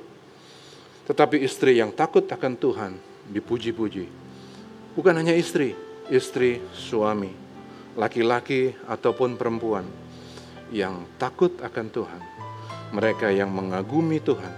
[1.07, 2.93] Tetapi istri yang takut akan Tuhan
[3.31, 4.11] dipuji-puji.
[4.99, 5.77] Bukan hanya istri,
[6.11, 7.31] istri suami,
[7.95, 9.87] laki-laki ataupun perempuan
[10.75, 12.36] yang takut akan Tuhan
[12.97, 14.49] mereka yang mengagumi Tuhan,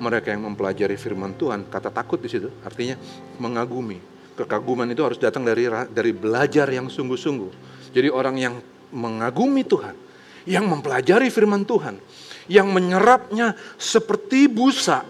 [0.00, 2.96] mereka yang mempelajari firman Tuhan, kata takut di situ artinya
[3.36, 4.00] mengagumi.
[4.32, 7.52] Kekaguman itu harus datang dari dari belajar yang sungguh-sungguh.
[7.92, 8.54] Jadi orang yang
[8.88, 9.92] mengagumi Tuhan,
[10.48, 12.00] yang mempelajari firman Tuhan,
[12.48, 15.04] yang menyerapnya seperti busa,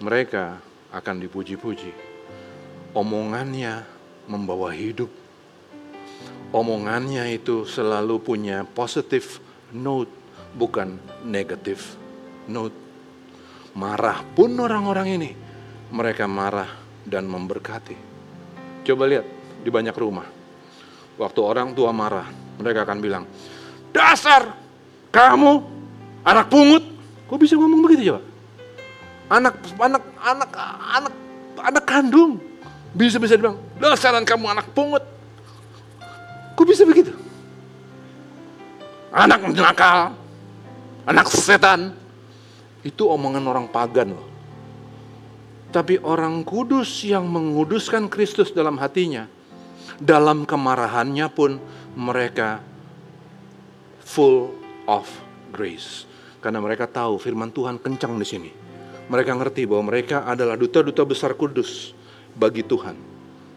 [0.00, 0.56] mereka
[0.88, 1.92] akan dipuji-puji.
[2.96, 3.84] Omongannya
[4.24, 5.12] membawa hidup.
[6.48, 9.36] Omongannya itu selalu punya positive
[9.76, 10.17] note
[10.56, 11.98] bukan negatif
[12.48, 12.74] note.
[13.78, 15.30] Marah pun orang-orang ini,
[15.92, 16.66] mereka marah
[17.06, 17.94] dan memberkati.
[18.82, 19.26] Coba lihat
[19.62, 20.26] di banyak rumah.
[21.18, 22.26] Waktu orang tua marah,
[22.58, 23.24] mereka akan bilang,
[23.94, 24.54] "Dasar
[25.14, 25.62] kamu
[26.26, 26.84] anak pungut."
[27.28, 28.22] Kok bisa ngomong begitu coba?
[29.28, 31.14] Anak anak anak anak
[31.60, 32.40] anak kandung
[32.96, 35.04] bisa bisa bilang, "Dasaran kamu anak pungut."
[36.56, 37.14] Kok bisa begitu?
[39.14, 40.18] Anak nakal,
[41.08, 41.96] anak setan.
[42.84, 44.28] Itu omongan orang pagan loh.
[45.68, 49.28] Tapi orang kudus yang menguduskan Kristus dalam hatinya,
[50.00, 51.60] dalam kemarahannya pun
[51.92, 52.62] mereka
[54.04, 54.54] full
[54.88, 55.04] of
[55.52, 56.08] grace.
[56.38, 58.50] Karena mereka tahu firman Tuhan kencang di sini.
[59.10, 61.92] Mereka ngerti bahwa mereka adalah duta-duta besar kudus
[62.32, 62.94] bagi Tuhan.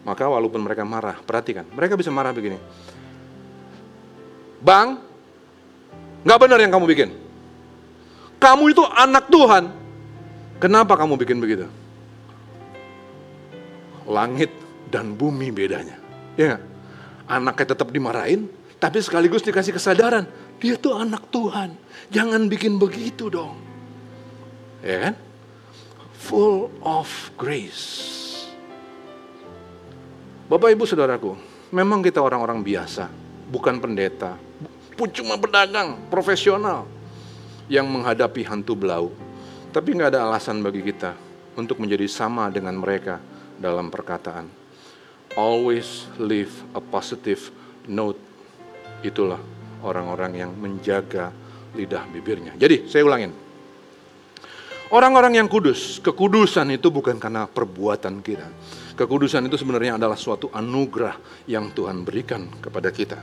[0.02, 2.58] Maka walaupun mereka marah, perhatikan, mereka bisa marah begini.
[4.58, 4.98] Bang,
[6.26, 7.21] nggak benar yang kamu bikin.
[8.42, 9.70] Kamu itu anak Tuhan.
[10.58, 11.70] Kenapa kamu bikin begitu?
[14.02, 14.50] Langit
[14.90, 15.94] dan bumi bedanya.
[16.34, 16.58] Ya,
[17.30, 18.50] anaknya tetap dimarahin,
[18.82, 20.26] tapi sekaligus dikasih kesadaran,
[20.58, 21.78] dia tuh anak Tuhan.
[22.10, 23.54] Jangan bikin begitu dong.
[24.82, 25.14] Ya kan?
[26.26, 28.10] Full of grace.
[30.50, 31.38] Bapak ibu saudaraku,
[31.70, 33.06] memang kita orang-orang biasa,
[33.54, 34.34] bukan pendeta,
[35.14, 37.01] cuma pedagang, profesional
[37.70, 39.12] yang menghadapi hantu belau.
[39.72, 41.16] Tapi nggak ada alasan bagi kita
[41.56, 43.20] untuk menjadi sama dengan mereka
[43.56, 44.48] dalam perkataan.
[45.32, 47.48] Always leave a positive
[47.88, 48.20] note.
[49.00, 49.40] Itulah
[49.80, 51.32] orang-orang yang menjaga
[51.72, 52.52] lidah bibirnya.
[52.54, 53.32] Jadi saya ulangin.
[54.92, 58.44] Orang-orang yang kudus, kekudusan itu bukan karena perbuatan kita.
[58.92, 61.16] Kekudusan itu sebenarnya adalah suatu anugerah
[61.48, 63.16] yang Tuhan berikan kepada kita.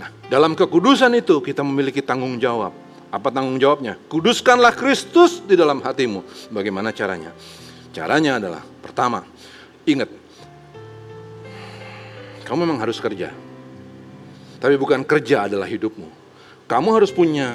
[0.00, 2.72] Nah, dalam kekudusan itu kita memiliki tanggung jawab
[3.10, 3.98] apa tanggung jawabnya?
[4.06, 6.50] Kuduskanlah Kristus di dalam hatimu.
[6.54, 7.34] Bagaimana caranya?
[7.90, 9.26] Caranya adalah pertama,
[9.82, 10.06] ingat,
[12.50, 13.30] kamu memang harus kerja.
[14.58, 16.10] Tapi bukan kerja adalah hidupmu.
[16.66, 17.54] Kamu harus punya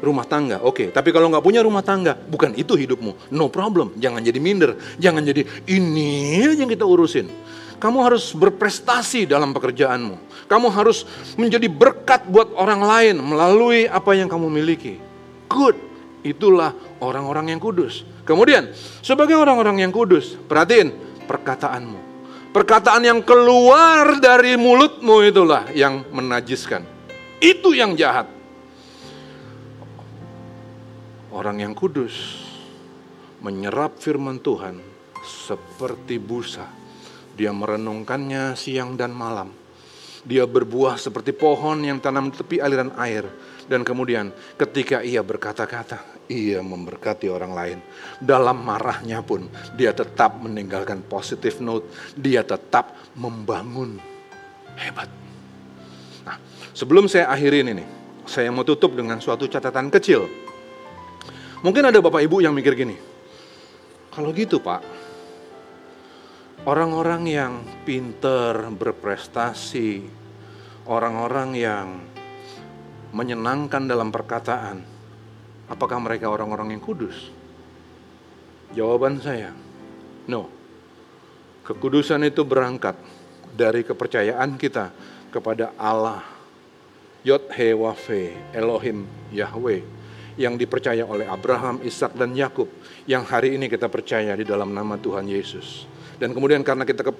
[0.00, 0.72] rumah tangga, oke.
[0.72, 0.88] Okay.
[0.88, 3.32] Tapi kalau nggak punya rumah tangga, bukan itu hidupmu.
[3.32, 3.92] No problem.
[4.00, 4.72] Jangan jadi minder.
[4.96, 7.28] Jangan jadi ini yang kita urusin.
[7.76, 10.48] Kamu harus berprestasi dalam pekerjaanmu.
[10.48, 11.04] Kamu harus
[11.36, 14.96] menjadi berkat buat orang lain melalui apa yang kamu miliki.
[15.50, 15.76] Good.
[16.26, 18.02] Itulah orang-orang yang kudus.
[18.26, 18.74] Kemudian,
[19.04, 20.90] sebagai orang-orang yang kudus, perhatiin
[21.28, 22.00] perkataanmu.
[22.50, 26.82] Perkataan yang keluar dari mulutmu itulah yang menajiskan.
[27.36, 28.26] Itu yang jahat.
[31.30, 32.16] Orang yang kudus
[33.44, 34.80] menyerap firman Tuhan
[35.20, 36.85] seperti busa.
[37.36, 39.52] Dia merenungkannya siang dan malam.
[40.26, 43.28] Dia berbuah seperti pohon yang tanam tepi aliran air.
[43.68, 47.78] Dan kemudian ketika ia berkata-kata, ia memberkati orang lain.
[48.18, 51.86] Dalam marahnya pun dia tetap meninggalkan positive note.
[52.16, 54.00] Dia tetap membangun.
[54.74, 55.08] Hebat.
[56.26, 56.36] Nah,
[56.74, 57.84] sebelum saya akhirin ini,
[58.26, 60.26] saya mau tutup dengan suatu catatan kecil.
[61.62, 62.96] Mungkin ada bapak ibu yang mikir gini,
[64.12, 64.80] kalau gitu pak,
[66.66, 67.52] orang-orang yang
[67.86, 70.02] pinter, berprestasi,
[70.90, 71.86] orang-orang yang
[73.14, 74.82] menyenangkan dalam perkataan,
[75.70, 77.30] apakah mereka orang-orang yang kudus?
[78.74, 79.54] Jawaban saya,
[80.26, 80.50] no.
[81.62, 82.98] Kekudusan itu berangkat
[83.54, 84.90] dari kepercayaan kita
[85.30, 86.22] kepada Allah,
[87.22, 89.82] Yod He Wafe, Elohim Yahweh,
[90.34, 92.70] yang dipercaya oleh Abraham, Ishak dan Yakub,
[93.06, 95.95] yang hari ini kita percaya di dalam nama Tuhan Yesus.
[96.16, 97.12] Dan kemudian karena kita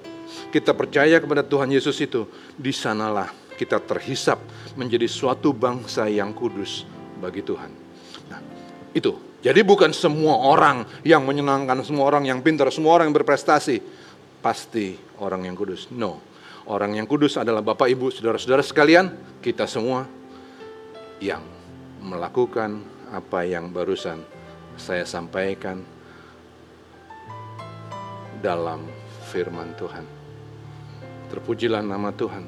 [0.49, 2.25] kita percaya kepada Tuhan Yesus itu,
[2.57, 4.41] di sanalah kita terhisap
[4.77, 6.85] menjadi suatu bangsa yang kudus
[7.17, 7.71] bagi Tuhan.
[8.29, 8.41] Nah,
[8.93, 9.17] itu.
[9.37, 13.79] Jadi bukan semua orang yang menyenangkan, semua orang yang pintar, semua orang yang berprestasi
[14.41, 15.89] pasti orang yang kudus.
[15.93, 16.21] No.
[16.67, 20.03] Orang yang kudus adalah Bapak Ibu, saudara-saudara sekalian, kita semua
[21.23, 21.39] yang
[22.03, 24.19] melakukan apa yang barusan
[24.75, 25.79] saya sampaikan
[28.41, 28.85] dalam
[29.29, 30.05] firman Tuhan.
[31.27, 32.45] Terpujilah nama Tuhan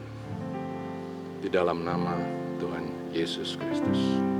[1.44, 2.16] di dalam nama
[2.62, 4.39] Tuhan Yesus Kristus.